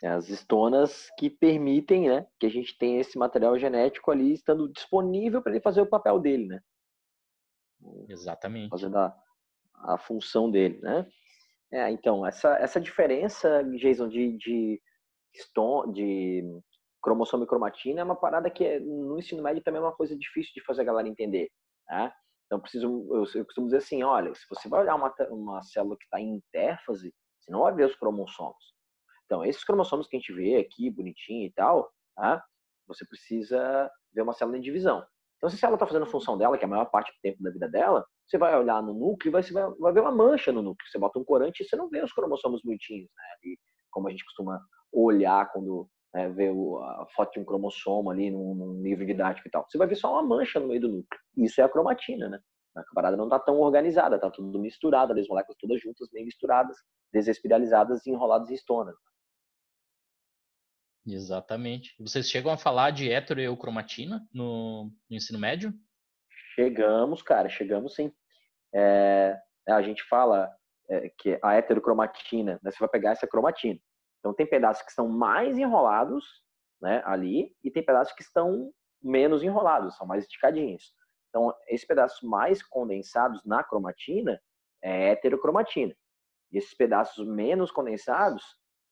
[0.02, 4.70] É, as estonas que permitem né, que a gente tenha esse material genético ali estando
[4.72, 6.60] disponível para ele fazer o papel dele, né?
[8.08, 8.70] Exatamente.
[8.70, 9.14] Fazendo a,
[9.74, 11.06] a função dele, né?
[11.72, 14.82] É, então, essa, essa diferença, Jason, de, de,
[15.92, 16.62] de
[17.02, 20.16] cromossomo e cromatina é uma parada que é, no ensino médio também é uma coisa
[20.16, 21.50] difícil de fazer a galera entender,
[21.88, 22.12] né?
[22.46, 25.96] Então, preciso, eu, eu costumo dizer assim, olha, se você vai olhar uma, uma célula
[25.96, 28.74] que está em intérfase, você não vai ver os cromossomos.
[29.30, 32.44] Então, esses cromossomos que a gente vê aqui, bonitinho e tal, tá?
[32.88, 35.06] você precisa ver uma célula em divisão.
[35.36, 37.20] Então, se a célula está fazendo a função dela, que é a maior parte do
[37.22, 40.10] tempo da vida dela, você vai olhar no núcleo e você vai, vai ver uma
[40.10, 40.90] mancha no núcleo.
[40.90, 43.24] Você bota um corante e você não vê os cromossomos bonitinhos, né?
[43.44, 43.58] E
[43.92, 44.60] como a gente costuma
[44.92, 49.50] olhar quando né, vê a foto de um cromossomo ali num, num, livro didático e
[49.52, 49.64] tal.
[49.68, 51.20] Você vai ver só uma mancha no meio do núcleo.
[51.36, 52.40] Isso é a cromatina, né?
[52.76, 56.76] A parada não está tão organizada, está tudo misturado, as moléculas todas juntas, bem misturadas,
[57.12, 58.96] desespiralizadas e enroladas em estonas.
[61.06, 61.94] Exatamente.
[61.98, 65.72] Vocês chegam a falar de heteroeukromatina no, no ensino médio?
[66.54, 68.12] Chegamos, cara, chegamos sim.
[68.74, 69.36] É,
[69.68, 70.50] a gente fala
[70.88, 73.80] é, que a heterocromatina, né, você vai pegar essa cromatina.
[74.18, 76.24] Então tem pedaços que estão mais enrolados
[76.80, 78.70] né, ali e tem pedaços que estão
[79.02, 80.92] menos enrolados, são mais esticadinhos.
[81.28, 84.40] Então, esses pedaços mais condensados na cromatina
[84.82, 85.94] é heterocromatina.
[86.52, 88.42] E esses pedaços menos condensados,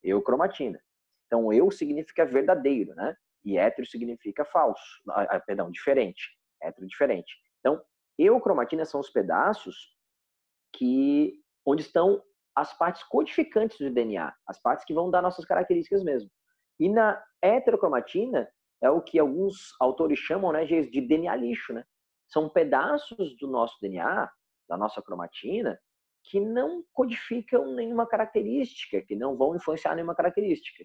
[0.03, 0.81] eucromatina.
[1.29, 3.15] Então, eu significa verdadeiro, né?
[3.45, 4.83] E hétero significa falso.
[5.11, 6.29] Ah, perdão, diferente.
[6.61, 7.33] Hétero diferente.
[7.61, 7.81] Então,
[8.19, 9.95] eucromatina são os pedaços
[10.75, 12.23] que onde estão
[12.57, 16.29] as partes codificantes do DNA, as partes que vão dar nossas características mesmo.
[16.81, 18.49] E na heterocromatina
[18.83, 21.85] é o que alguns autores chamam, né, de DNA lixo, né?
[22.27, 24.31] São pedaços do nosso DNA,
[24.69, 25.79] da nossa cromatina,
[26.25, 30.85] que não codificam nenhuma característica, que não vão influenciar nenhuma característica.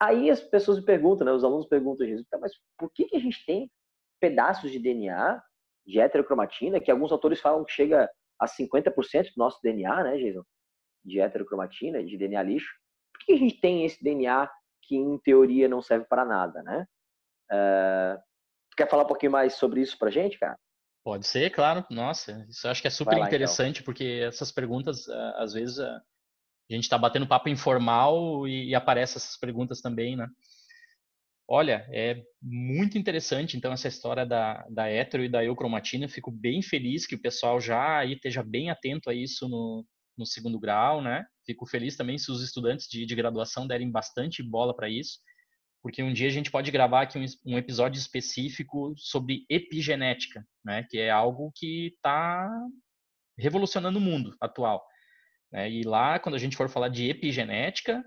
[0.00, 3.16] Aí as pessoas me perguntam, né, os alunos perguntam, Jesus, tá, mas por que, que
[3.16, 3.70] a gente tem
[4.18, 5.42] pedaços de DNA
[5.86, 8.08] de heterocromatina, que alguns autores falam que chega
[8.38, 10.42] a 50% do nosso DNA, né, Jason?
[11.04, 12.72] De heterocromatina, de DNA lixo.
[13.12, 14.50] Por que a gente tem esse DNA
[14.82, 16.86] que, em teoria, não serve para nada, né?
[17.52, 18.20] Uh,
[18.76, 20.58] quer falar um pouquinho mais sobre isso pra gente, cara?
[21.04, 21.84] Pode ser, claro.
[21.90, 23.28] Nossa, isso eu acho que é super lá, então.
[23.28, 23.84] interessante, então.
[23.84, 25.78] porque essas perguntas, às vezes,
[26.74, 30.28] a gente está batendo papo informal e, e aparece essas perguntas também, né?
[31.52, 36.08] Olha, é muito interessante, então, essa história da, da hetero e da eucromatina.
[36.08, 39.84] Fico bem feliz que o pessoal já aí esteja bem atento a isso no,
[40.16, 41.26] no segundo grau, né?
[41.44, 45.18] Fico feliz também se os estudantes de, de graduação derem bastante bola para isso,
[45.82, 50.86] porque um dia a gente pode gravar aqui um, um episódio específico sobre epigenética, né?
[50.88, 52.48] Que é algo que está
[53.36, 54.86] revolucionando o mundo atual.
[55.52, 55.70] Né?
[55.70, 58.02] E lá, quando a gente for falar de epigenética,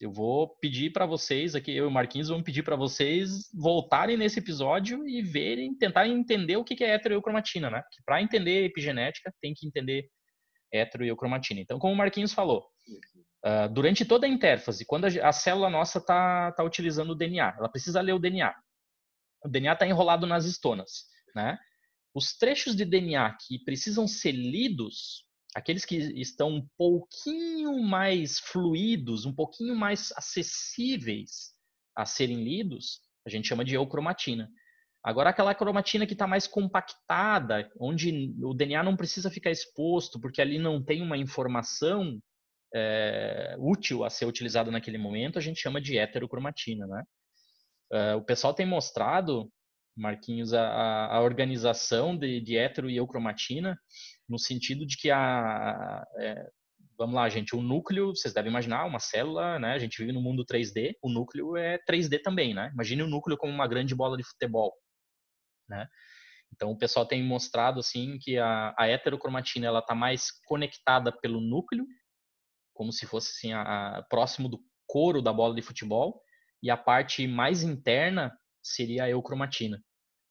[0.00, 4.16] eu vou pedir para vocês aqui, eu e o Marquinhos vamos pedir para vocês voltarem
[4.16, 7.82] nesse episódio e verem, tentar entender o que é heteroeocromatina, né?
[8.04, 10.08] para entender epigenética tem que entender
[10.72, 11.60] heteroeocromatina.
[11.60, 12.64] Então, como o Marquinhos falou,
[13.44, 17.56] uh, durante toda a interfase, quando a, a célula nossa está tá utilizando o DNA,
[17.58, 18.54] ela precisa ler o DNA.
[19.44, 21.58] O DNA está enrolado nas estonas, né?
[22.14, 29.24] Os trechos de DNA que precisam ser lidos aqueles que estão um pouquinho mais fluidos,
[29.24, 31.52] um pouquinho mais acessíveis
[31.96, 34.48] a serem lidos, a gente chama de eucromatina.
[35.02, 40.40] Agora, aquela cromatina que está mais compactada, onde o DNA não precisa ficar exposto, porque
[40.42, 42.20] ali não tem uma informação
[42.74, 46.86] é, útil a ser utilizada naquele momento, a gente chama de heterocromatina.
[46.86, 47.04] Né?
[47.92, 49.50] Uh, o pessoal tem mostrado
[49.96, 53.78] Marquinhos, a, a organização de, de hetero e eucromatina,
[54.28, 56.50] no sentido de que a, é,
[56.98, 59.72] vamos lá, gente, o núcleo, vocês devem imaginar, uma célula, né?
[59.72, 62.70] A gente vive no mundo 3D, o núcleo é 3D também, né?
[62.74, 64.74] Imagine o núcleo como uma grande bola de futebol,
[65.68, 65.86] né?
[66.52, 71.40] Então, o pessoal tem mostrado, assim, que a, a heterocromatina, ela tá mais conectada pelo
[71.40, 71.86] núcleo,
[72.74, 76.20] como se fosse, assim, a, a, próximo do couro da bola de futebol,
[76.62, 79.80] e a parte mais interna seria a eucromatina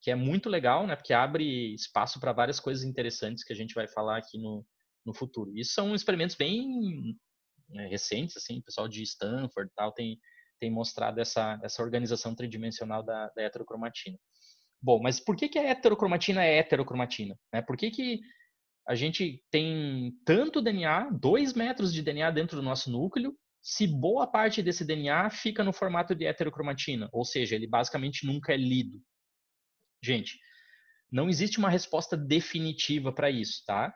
[0.08, 0.96] que é muito legal, né?
[0.96, 4.66] Porque abre espaço para várias coisas interessantes que a gente vai falar aqui no,
[5.06, 5.52] no futuro.
[5.54, 7.14] Isso são experimentos bem
[7.68, 10.18] né, recentes, assim, o pessoal de Stanford tal tem,
[10.62, 14.18] tem mostrado essa, essa organização tridimensional da, da heterocromatina.
[14.82, 17.38] Bom, mas por que, que a heterocromatina é heterocromatina?
[17.54, 17.62] Né?
[17.62, 18.22] Por que, que
[18.88, 24.26] a gente tem tanto DNA, dois metros de DNA dentro do nosso núcleo, se boa
[24.26, 29.02] parte desse DNA fica no formato de heterocromatina, ou seja, ele basicamente nunca é lido.
[30.04, 30.40] Gente,
[31.12, 33.94] não existe uma resposta definitiva para isso, tá?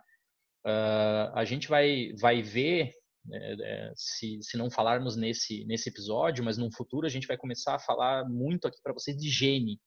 [0.66, 2.94] Uh, a gente vai, vai ver,
[3.32, 7.38] é, é, se, se não falarmos nesse, nesse episódio, mas no futuro a gente vai
[7.38, 9.80] começar a falar muito aqui para vocês de gene.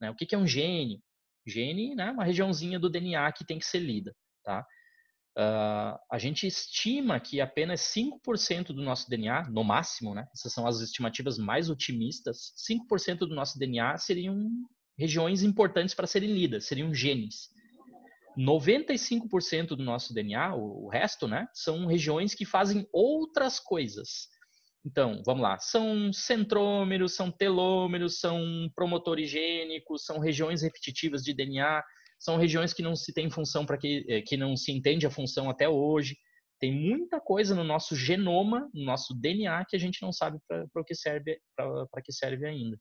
[0.00, 0.10] Né?
[0.10, 1.02] O que, que é um gene?
[1.46, 4.64] Gene é né, uma regiãozinha do DNA que tem que ser lida, tá?
[5.38, 10.26] Uh, a gente estima que apenas 5% do nosso DNA, no máximo, né?
[10.34, 14.50] Essas são as estimativas mais otimistas, 5% do nosso DNA seriam
[15.00, 17.48] regiões importantes para serem lidas, seriam genes.
[18.38, 24.28] 95% do nosso DNA, o resto, né, são regiões que fazem outras coisas.
[24.84, 31.82] Então, vamos lá, são centrômeros, são telômeros, são promotores gênicos, são regiões repetitivas de DNA,
[32.18, 35.10] são regiões que não se tem função para que, eh, que não se entende a
[35.10, 36.16] função até hoje.
[36.58, 40.84] Tem muita coisa no nosso genoma, no nosso DNA, que a gente não sabe para
[40.86, 42.78] que serve para que serve ainda.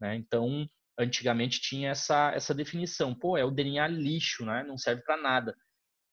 [0.00, 0.16] Né?
[0.16, 0.66] Então,
[0.98, 3.14] antigamente tinha essa, essa definição.
[3.14, 4.64] Pô, é o DNA lixo, né?
[4.64, 5.56] Não serve para nada.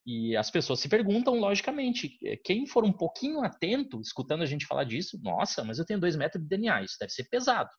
[0.05, 4.65] E as pessoas se perguntam, logicamente, eh, quem for um pouquinho atento, escutando a gente
[4.65, 7.69] falar disso, nossa, mas eu tenho dois metros de DNA, isso deve ser pesado.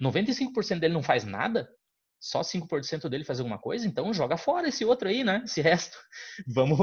[0.00, 1.68] 95% dele não faz nada?
[2.20, 3.86] Só 5% dele faz alguma coisa?
[3.86, 5.42] Então joga fora esse outro aí, né?
[5.44, 5.96] Esse resto.
[6.46, 6.78] Vamos,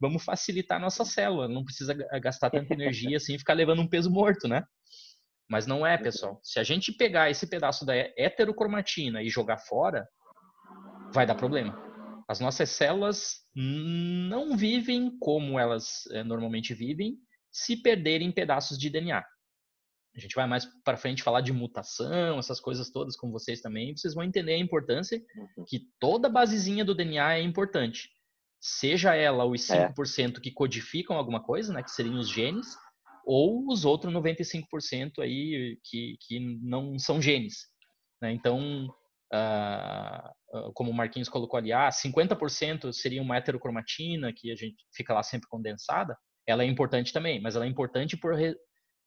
[0.00, 1.46] vamos facilitar a nossa célula.
[1.46, 4.64] Não precisa gastar tanta energia assim e ficar levando um peso morto, né?
[5.48, 6.40] Mas não é, pessoal.
[6.42, 10.06] Se a gente pegar esse pedaço da heterocromatina e jogar fora,
[11.12, 11.80] vai dar problema.
[12.28, 17.16] As nossas células não vivem como elas é, normalmente vivem
[17.52, 19.24] se perderem pedaços de DNA.
[20.16, 23.94] A gente vai mais para frente falar de mutação, essas coisas todas com vocês também.
[23.94, 25.64] Vocês vão entender a importância uhum.
[25.68, 28.08] que toda basezinha do DNA é importante.
[28.58, 30.40] Seja ela os 5% é.
[30.40, 32.66] que codificam alguma coisa, né, que seriam os genes,
[33.26, 37.66] ou os outros 95% aí que, que não são genes.
[38.22, 38.32] Né?
[38.32, 38.86] Então,
[39.34, 45.12] uh, como o Marquinhos colocou ali, ah, 50% seria uma heterocromatina, que a gente fica
[45.12, 48.54] lá sempre condensada, ela é importante também, mas ela é importante por, re,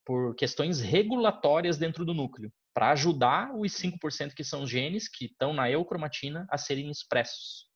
[0.05, 5.53] por questões regulatórias dentro do núcleo, para ajudar os 5% que são genes que estão
[5.53, 7.69] na eucromatina a serem expressos.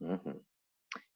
[0.00, 0.40] Uhum.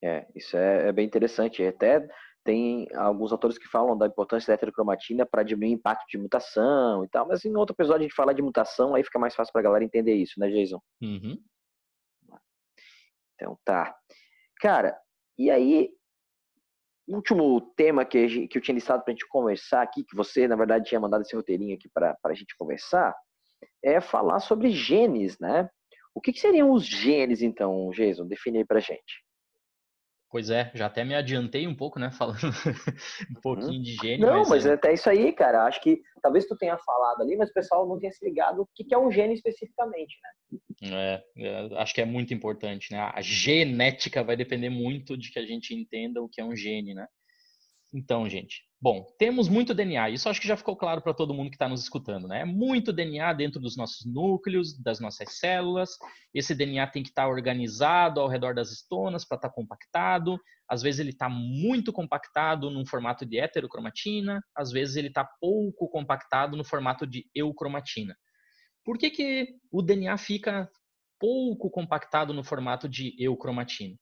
[0.03, 1.65] É, isso é, é, bem interessante.
[1.65, 2.07] Até
[2.49, 7.05] tem alguns autores que falam da importância da heterocromatina para diminuir o impacto de mutação
[7.05, 9.53] e tal, mas em outro episódio a gente fala de mutação, aí fica mais fácil
[9.53, 10.81] para a galera entender isso, né, Jason?
[11.03, 11.39] Uhum.
[13.35, 13.95] Então tá.
[14.63, 14.99] Cara,
[15.37, 15.91] e aí,
[17.07, 20.57] último tema que, que eu tinha listado para a gente conversar aqui, que você, na
[20.57, 23.15] verdade, tinha mandado esse roteirinho aqui para a gente conversar,
[23.85, 25.69] é falar sobre genes, né?
[26.15, 28.27] O que, que seriam os genes, então, Jason?
[28.27, 29.23] Define aí para gente.
[30.31, 33.41] Pois é, já até me adiantei um pouco, né, falando um uhum.
[33.43, 34.19] pouquinho de gene.
[34.19, 35.65] Não, mas, mas é até isso aí, cara.
[35.65, 38.69] Acho que talvez tu tenha falado ali, mas o pessoal não tenha se ligado o
[38.75, 40.31] que é um gene especificamente, né?
[40.81, 43.11] É, é, acho que é muito importante, né?
[43.15, 46.95] A genética vai depender muito de que a gente entenda o que é um gene,
[46.95, 47.07] né?
[47.93, 50.11] Então, gente, bom, temos muito DNA.
[50.11, 52.45] Isso acho que já ficou claro para todo mundo que está nos escutando, né?
[52.45, 55.91] Muito DNA dentro dos nossos núcleos, das nossas células.
[56.35, 60.39] Esse DNA tem que estar tá organizado ao redor das estonas para estar tá compactado.
[60.69, 65.89] Às vezes ele está muito compactado num formato de heterocromatina, às vezes ele está pouco
[65.89, 68.15] compactado no formato de eucromatina.
[68.85, 70.71] Por que, que o DNA fica
[71.19, 73.97] pouco compactado no formato de eucromatina?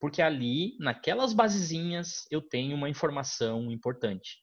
[0.00, 4.38] Porque ali, naquelas basezinhas, eu tenho uma informação importante.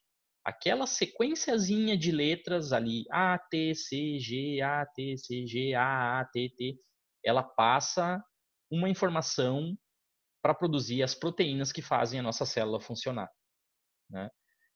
[0.46, 6.26] Aquela sequenciazinha de letras ali, A, T, C, G, A, T, C, G, A, A,
[6.26, 6.80] T, T,
[7.26, 8.24] ela passa
[8.72, 9.76] uma informação
[10.42, 13.30] para produzir as proteínas que fazem a nossa célula funcionar.
[14.10, 14.30] Né?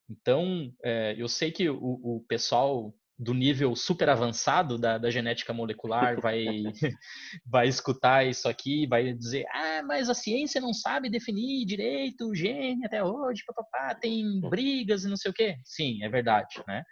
[0.09, 6.19] Então, é, eu sei que o pessoal do nível super avançado da, da genética molecular
[6.19, 6.45] vai,
[7.45, 12.35] vai escutar isso aqui, vai dizer, ah, mas a ciência não sabe definir direito o
[12.35, 15.55] gene até hoje, papapá, tem brigas e não sei o quê.
[15.63, 16.83] Sim, é verdade, né?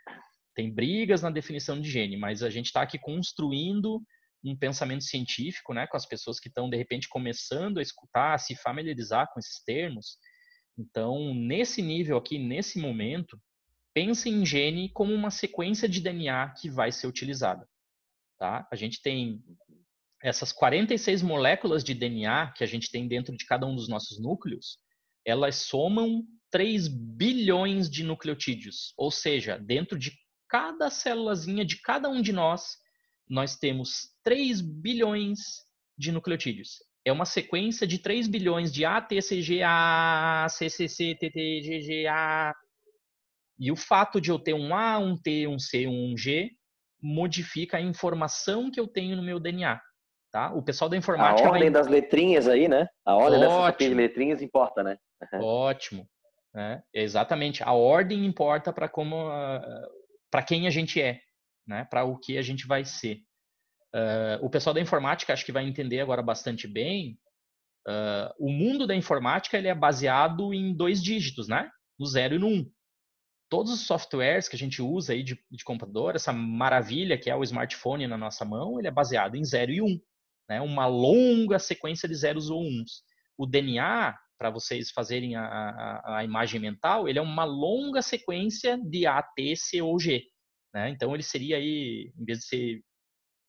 [0.56, 4.02] Tem brigas na definição de gene, mas a gente está aqui construindo
[4.44, 8.38] um pensamento científico, né, com as pessoas que estão de repente começando a escutar, a
[8.38, 10.18] se familiarizar com esses termos.
[10.78, 13.38] Então, nesse nível aqui, nesse momento,
[14.00, 17.68] pense em gene como uma sequência de DNA que vai ser utilizada.
[18.38, 18.66] Tá?
[18.72, 19.44] A gente tem
[20.24, 24.18] essas 46 moléculas de DNA que a gente tem dentro de cada um dos nossos
[24.18, 24.78] núcleos,
[25.26, 28.94] elas somam 3 bilhões de nucleotídeos.
[28.98, 30.14] Ou seja, dentro de
[30.48, 32.78] cada célulazinha de cada um de nós,
[33.30, 35.40] nós temos 3 bilhões
[35.98, 36.78] de nucleotídeos.
[37.04, 41.16] É uma sequência de 3 bilhões de A, T, C, G, A, C, C, C,
[41.16, 42.56] T, T, G, G, A,
[43.60, 46.52] e o fato de eu ter um A, um T, um C, um G
[47.02, 49.82] modifica a informação que eu tenho no meu DNA.
[50.32, 50.54] Tá?
[50.54, 51.48] O pessoal da informática.
[51.48, 51.82] A ordem vai...
[51.82, 52.88] das letrinhas aí, né?
[53.06, 53.62] A ordem Ótimo.
[53.64, 54.98] dessas de letrinhas importa, né?
[55.42, 56.08] Ótimo.
[56.56, 57.64] É, exatamente.
[57.64, 59.28] A ordem importa para como
[60.32, 61.20] para quem a gente é,
[61.68, 61.86] né?
[61.90, 63.22] Para o que a gente vai ser.
[63.94, 67.20] Uh, o pessoal da informática acho que vai entender agora bastante bem.
[67.88, 71.70] Uh, o mundo da informática ele é baseado em dois dígitos, né?
[71.98, 72.72] No zero e no um
[73.50, 77.36] todos os softwares que a gente usa aí de, de, computador, essa maravilha que é
[77.36, 80.00] o smartphone na nossa mão, ele é baseado em 0 e 1, um,
[80.48, 80.62] né?
[80.62, 83.04] uma longa sequência de zeros ou uns.
[83.38, 88.78] O DNA, para vocês fazerem a, a, a, imagem mental, ele é uma longa sequência
[88.78, 90.24] de A, T, C ou G.
[90.74, 90.90] Né?
[90.90, 92.84] Então ele seria aí, em vez de ser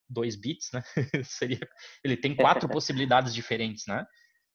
[0.08, 0.82] 2 bits, né?
[1.24, 1.60] seria,
[2.02, 4.04] ele tem quatro possibilidades diferentes, né?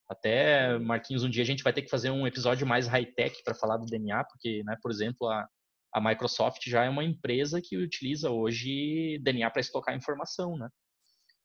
[0.08, 3.56] Até, Marquinhos, um dia a gente vai ter que fazer um episódio mais high-tech para
[3.56, 5.48] falar do DNA, porque, né, por exemplo, a,
[5.94, 10.70] a Microsoft já é uma empresa que utiliza hoje DNA para estocar informação, né?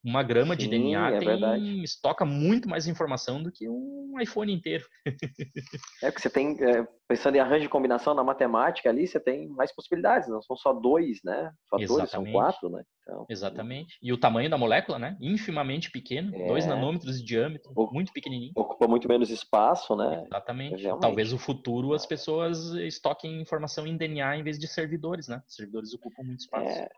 [0.02, 4.52] Uma grama Sim, de DNA é tem, estoca muito mais informação do que um iPhone
[4.52, 4.84] inteiro.
[6.02, 9.48] é que você tem, é, pensando em arranjo de combinação na matemática ali, você tem
[9.48, 11.52] mais possibilidades, não são só dois, né?
[11.68, 12.32] Fatores, Exatamente.
[12.32, 12.82] são quatro, né?
[13.02, 13.98] Então, Exatamente.
[14.02, 15.16] E o tamanho da molécula, né?
[15.20, 16.46] Infimamente pequeno, é...
[16.46, 18.52] dois nanômetros de diâmetro, muito pequenininho.
[18.56, 20.24] Ocupa muito menos espaço, né?
[20.26, 20.82] Exatamente.
[20.82, 21.02] Realmente.
[21.02, 25.42] Talvez o futuro as pessoas estoquem informação em DNA em vez de servidores, né?
[25.46, 26.66] Servidores ocupam muito espaço.
[26.66, 26.88] É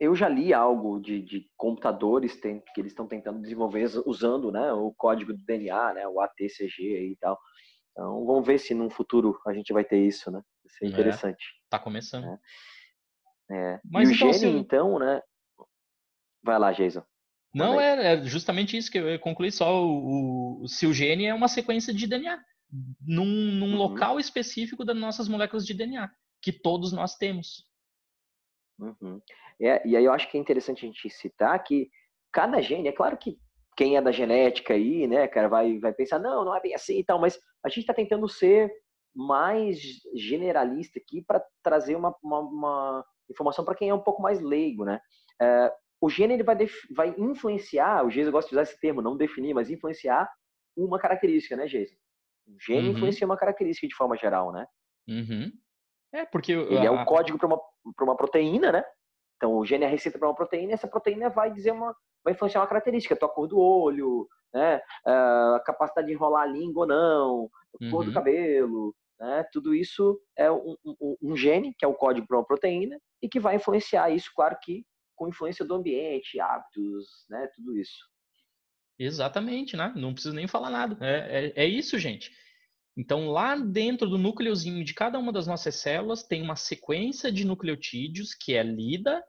[0.00, 4.72] eu já li algo de, de computadores tem, que eles estão tentando desenvolver usando né,
[4.72, 7.38] o código do DNA, né, o ATCG e tal.
[7.92, 10.40] Então, vamos ver se no futuro a gente vai ter isso, né?
[10.68, 11.44] Ser é, interessante.
[11.44, 12.24] É, tá começando.
[12.24, 13.74] É.
[13.74, 13.80] é.
[13.84, 15.20] Mas e o então, gene, então, né?
[16.42, 17.04] Vai lá, Jason.
[17.54, 19.84] Não, é, é, justamente isso que eu concluí só.
[19.84, 22.40] O, o, se o gene é uma sequência de DNA,
[23.02, 23.76] num, num uhum.
[23.76, 26.10] local específico das nossas moléculas de DNA,
[26.40, 27.68] que todos nós temos.
[28.80, 29.20] Uhum.
[29.60, 31.90] É, e aí eu acho que é interessante a gente citar que
[32.32, 33.38] cada gene, é claro que
[33.76, 36.98] quem é da genética aí, né, cara, vai, vai pensar, não, não é bem assim
[36.98, 38.70] e tal, mas a gente está tentando ser
[39.14, 39.80] mais
[40.14, 44.84] generalista aqui para trazer uma, uma, uma informação para quem é um pouco mais leigo,
[44.84, 45.00] né?
[45.40, 46.56] É, o gene ele vai,
[46.94, 50.30] vai influenciar, o Geisa gosta de usar esse termo, não definir, mas influenciar
[50.76, 51.94] uma característica, né, Geisa?
[52.46, 52.94] O gene uhum.
[52.94, 54.66] influencia uma característica de forma geral, né?
[55.08, 55.52] Uhum.
[56.12, 56.52] É, porque...
[56.52, 57.60] Ele é o código para uma,
[58.00, 58.84] uma proteína, né?
[59.36, 61.96] Então, o gene é a receita para uma proteína, e essa proteína vai dizer uma,
[62.22, 64.82] vai influenciar uma característica, a cor do olho, né?
[65.06, 68.04] Ah, a capacidade de enrolar a língua ou não, a cor uhum.
[68.04, 69.44] do cabelo, né?
[69.52, 73.28] Tudo isso é um, um, um, gene, que é o código para uma proteína, e
[73.28, 74.84] que vai influenciar isso, claro que
[75.16, 77.48] com influência do ambiente, hábitos, né?
[77.54, 78.08] Tudo isso.
[78.98, 79.92] Exatamente, né?
[79.96, 80.98] Não preciso nem falar nada.
[81.00, 82.30] É, é, é isso, gente.
[83.00, 87.46] Então, lá dentro do núcleozinho de cada uma das nossas células, tem uma sequência de
[87.46, 89.24] nucleotídeos que é lida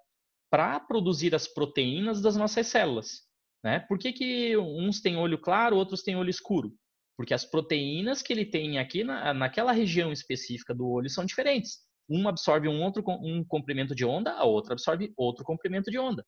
[0.49, 3.22] para produzir as proteínas das nossas células.
[3.63, 3.80] Né?
[3.80, 6.74] Por que, que uns têm olho claro, outros têm olho escuro?
[7.15, 11.78] Porque as proteínas que ele tem aqui na, naquela região específica do olho são diferentes.
[12.09, 16.26] Uma absorve um outro um comprimento de onda, a outra absorve outro comprimento de onda.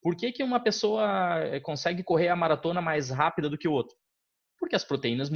[0.00, 3.72] Por que, que uma pessoa eh, consegue correr a maratona mais rápida do que o
[3.72, 3.94] outro?
[4.58, 5.28] Porque as proteínas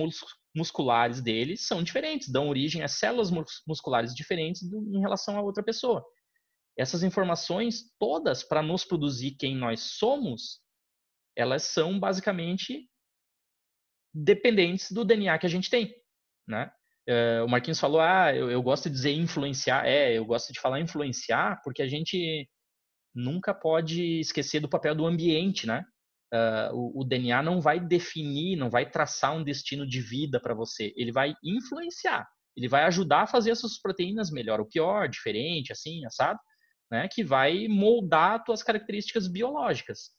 [0.54, 3.30] musculares dele são diferentes, dão origem a células
[3.66, 6.04] musculares diferentes em relação a outra pessoa.
[6.76, 10.60] Essas informações todas para nos produzir quem nós somos,
[11.36, 12.88] elas são basicamente
[14.12, 15.94] dependentes do DNA que a gente tem,
[16.46, 16.70] né?
[17.08, 19.86] Uh, o Marquinhos falou, ah, eu, eu, gosto de dizer influenciar.
[19.86, 22.48] É, eu gosto de falar influenciar porque a gente
[23.14, 25.84] nunca pode esquecer do papel do ambiente, né?
[26.32, 30.54] Uh, o, o, DNA não vai definir, não vai traçar um destino de vida para
[30.54, 30.92] você.
[30.96, 32.26] Ele vai influenciar.
[32.56, 36.38] Ele vai ajudar a fazer essas proteínas melhor ou pior, diferente, assim, assado,
[36.90, 37.08] né?
[37.08, 40.10] Que vai moldar as tuas características biológicas.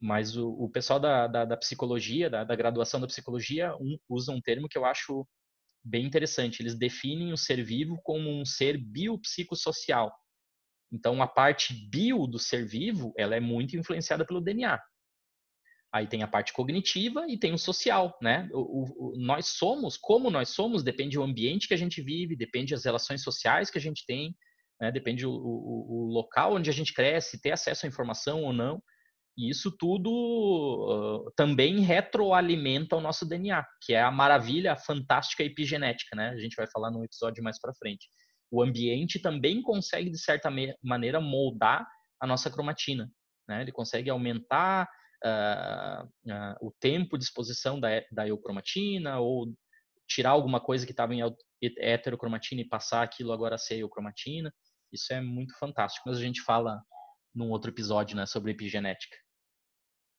[0.00, 4.32] Mas o, o pessoal da, da, da psicologia, da, da, graduação da psicologia, um, usa
[4.32, 5.26] um termo que eu acho
[5.82, 6.60] bem interessante.
[6.60, 10.12] Eles definem o ser vivo como um ser biopsicossocial.
[10.92, 14.78] Então, a parte bio do ser vivo, ela é muito influenciada pelo DNA.
[15.92, 18.48] Aí tem a parte cognitiva e tem o social, né?
[18.52, 22.74] O, o, nós somos, como nós somos, depende do ambiente que a gente vive, depende
[22.74, 24.34] das relações sociais que a gente tem,
[24.80, 24.92] né?
[24.92, 28.82] depende o, o, local onde a gente cresce, ter acesso à informação ou não.
[29.38, 36.16] E isso tudo uh, também retroalimenta o nosso DNA, que é a maravilha fantástica epigenética,
[36.16, 36.30] né?
[36.30, 38.08] A gente vai falar num episódio mais para frente.
[38.50, 40.50] O ambiente também consegue, de certa
[40.82, 41.86] maneira, moldar
[42.20, 43.10] a nossa cromatina.
[43.48, 43.62] Né?
[43.62, 44.88] Ele consegue aumentar
[45.26, 49.52] uh, uh, o tempo de exposição da, da eukromatina ou
[50.08, 51.20] tirar alguma coisa que estava em
[51.78, 54.52] heterocromatina e passar aquilo agora a ser eukromatina.
[54.92, 56.08] Isso é muito fantástico.
[56.08, 56.80] Mas a gente fala
[57.34, 59.16] num outro episódio né, sobre epigenética.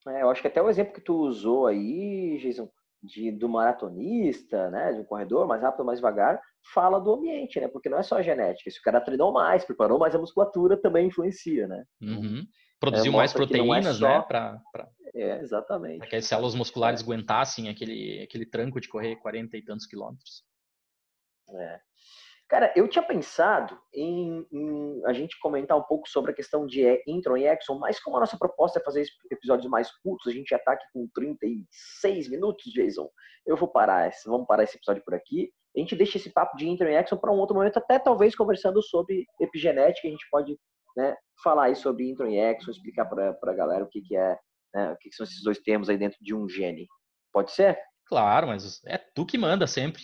[0.07, 2.69] É, eu acho que até o exemplo que tu usou aí, Jason,
[3.01, 6.41] de, do maratonista, né, de um corredor mais rápido, mais devagar,
[6.73, 7.67] fala do ambiente, né?
[7.67, 8.69] Porque não é só a genética.
[8.69, 11.83] Se o cara treinou mais, preparou mais a musculatura, também influencia, né?
[12.01, 12.43] Uhum.
[12.79, 14.07] Produziu é, mais é proteínas, é só...
[14.07, 14.21] né?
[14.27, 14.89] Pra, pra...
[15.13, 15.99] É, exatamente.
[15.99, 17.03] Para que as células musculares é.
[17.03, 20.43] aguentassem aquele, aquele tranco de correr 40 e tantos quilômetros.
[21.49, 21.79] É.
[22.47, 26.81] Cara, eu tinha pensado em, em, a gente comentar um pouco sobre a questão de
[27.05, 30.47] intro e exon, mas como a nossa proposta é fazer episódios mais curtos, a gente
[30.47, 33.09] já está aqui com 36 minutos, Jason.
[33.45, 35.51] Eu vou parar, esse, vamos parar esse episódio por aqui.
[35.75, 38.33] A gente deixa esse papo de intro e exon para um outro momento, até talvez
[38.33, 40.57] conversando sobre epigenética, a gente pode
[40.97, 44.37] né, falar aí sobre intro e exon, explicar para a galera o que, que é,
[44.73, 46.87] né, o que, que são esses dois termos aí dentro de um gene.
[47.31, 47.79] Pode ser?
[48.07, 50.01] Claro, mas é tu que manda sempre.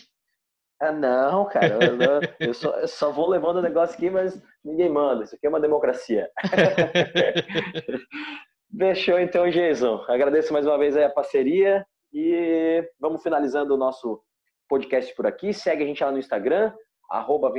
[0.79, 4.41] Ah, não, cara, eu, não, eu, só, eu, só, vou levando o negócio aqui, mas
[4.63, 5.23] ninguém manda.
[5.23, 6.29] Isso aqui é uma democracia.
[8.77, 10.03] Fechou então, Jason.
[10.09, 14.21] Agradeço mais uma vez a parceria e vamos finalizando o nosso
[14.67, 15.53] podcast por aqui.
[15.53, 16.73] Segue a gente lá no Instagram,
[17.09, 17.49] arroba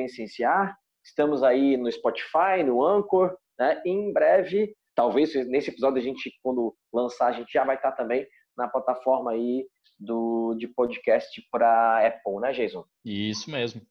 [1.04, 3.82] Estamos aí no Spotify, no Anchor, né?
[3.84, 8.26] em breve, talvez nesse episódio a gente, quando lançar, a gente já vai estar também
[8.56, 9.66] na plataforma aí
[9.98, 12.84] do, de podcast para Apple, né, Jason?
[13.04, 13.82] Isso mesmo.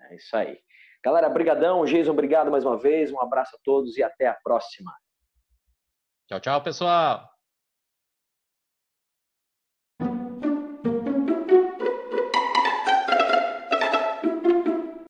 [0.00, 0.58] É isso aí.
[1.04, 1.84] Galera, brigadão.
[1.84, 3.12] Jason, obrigado mais uma vez.
[3.12, 4.92] Um abraço a todos e até a próxima.
[6.26, 7.37] Tchau, tchau, pessoal.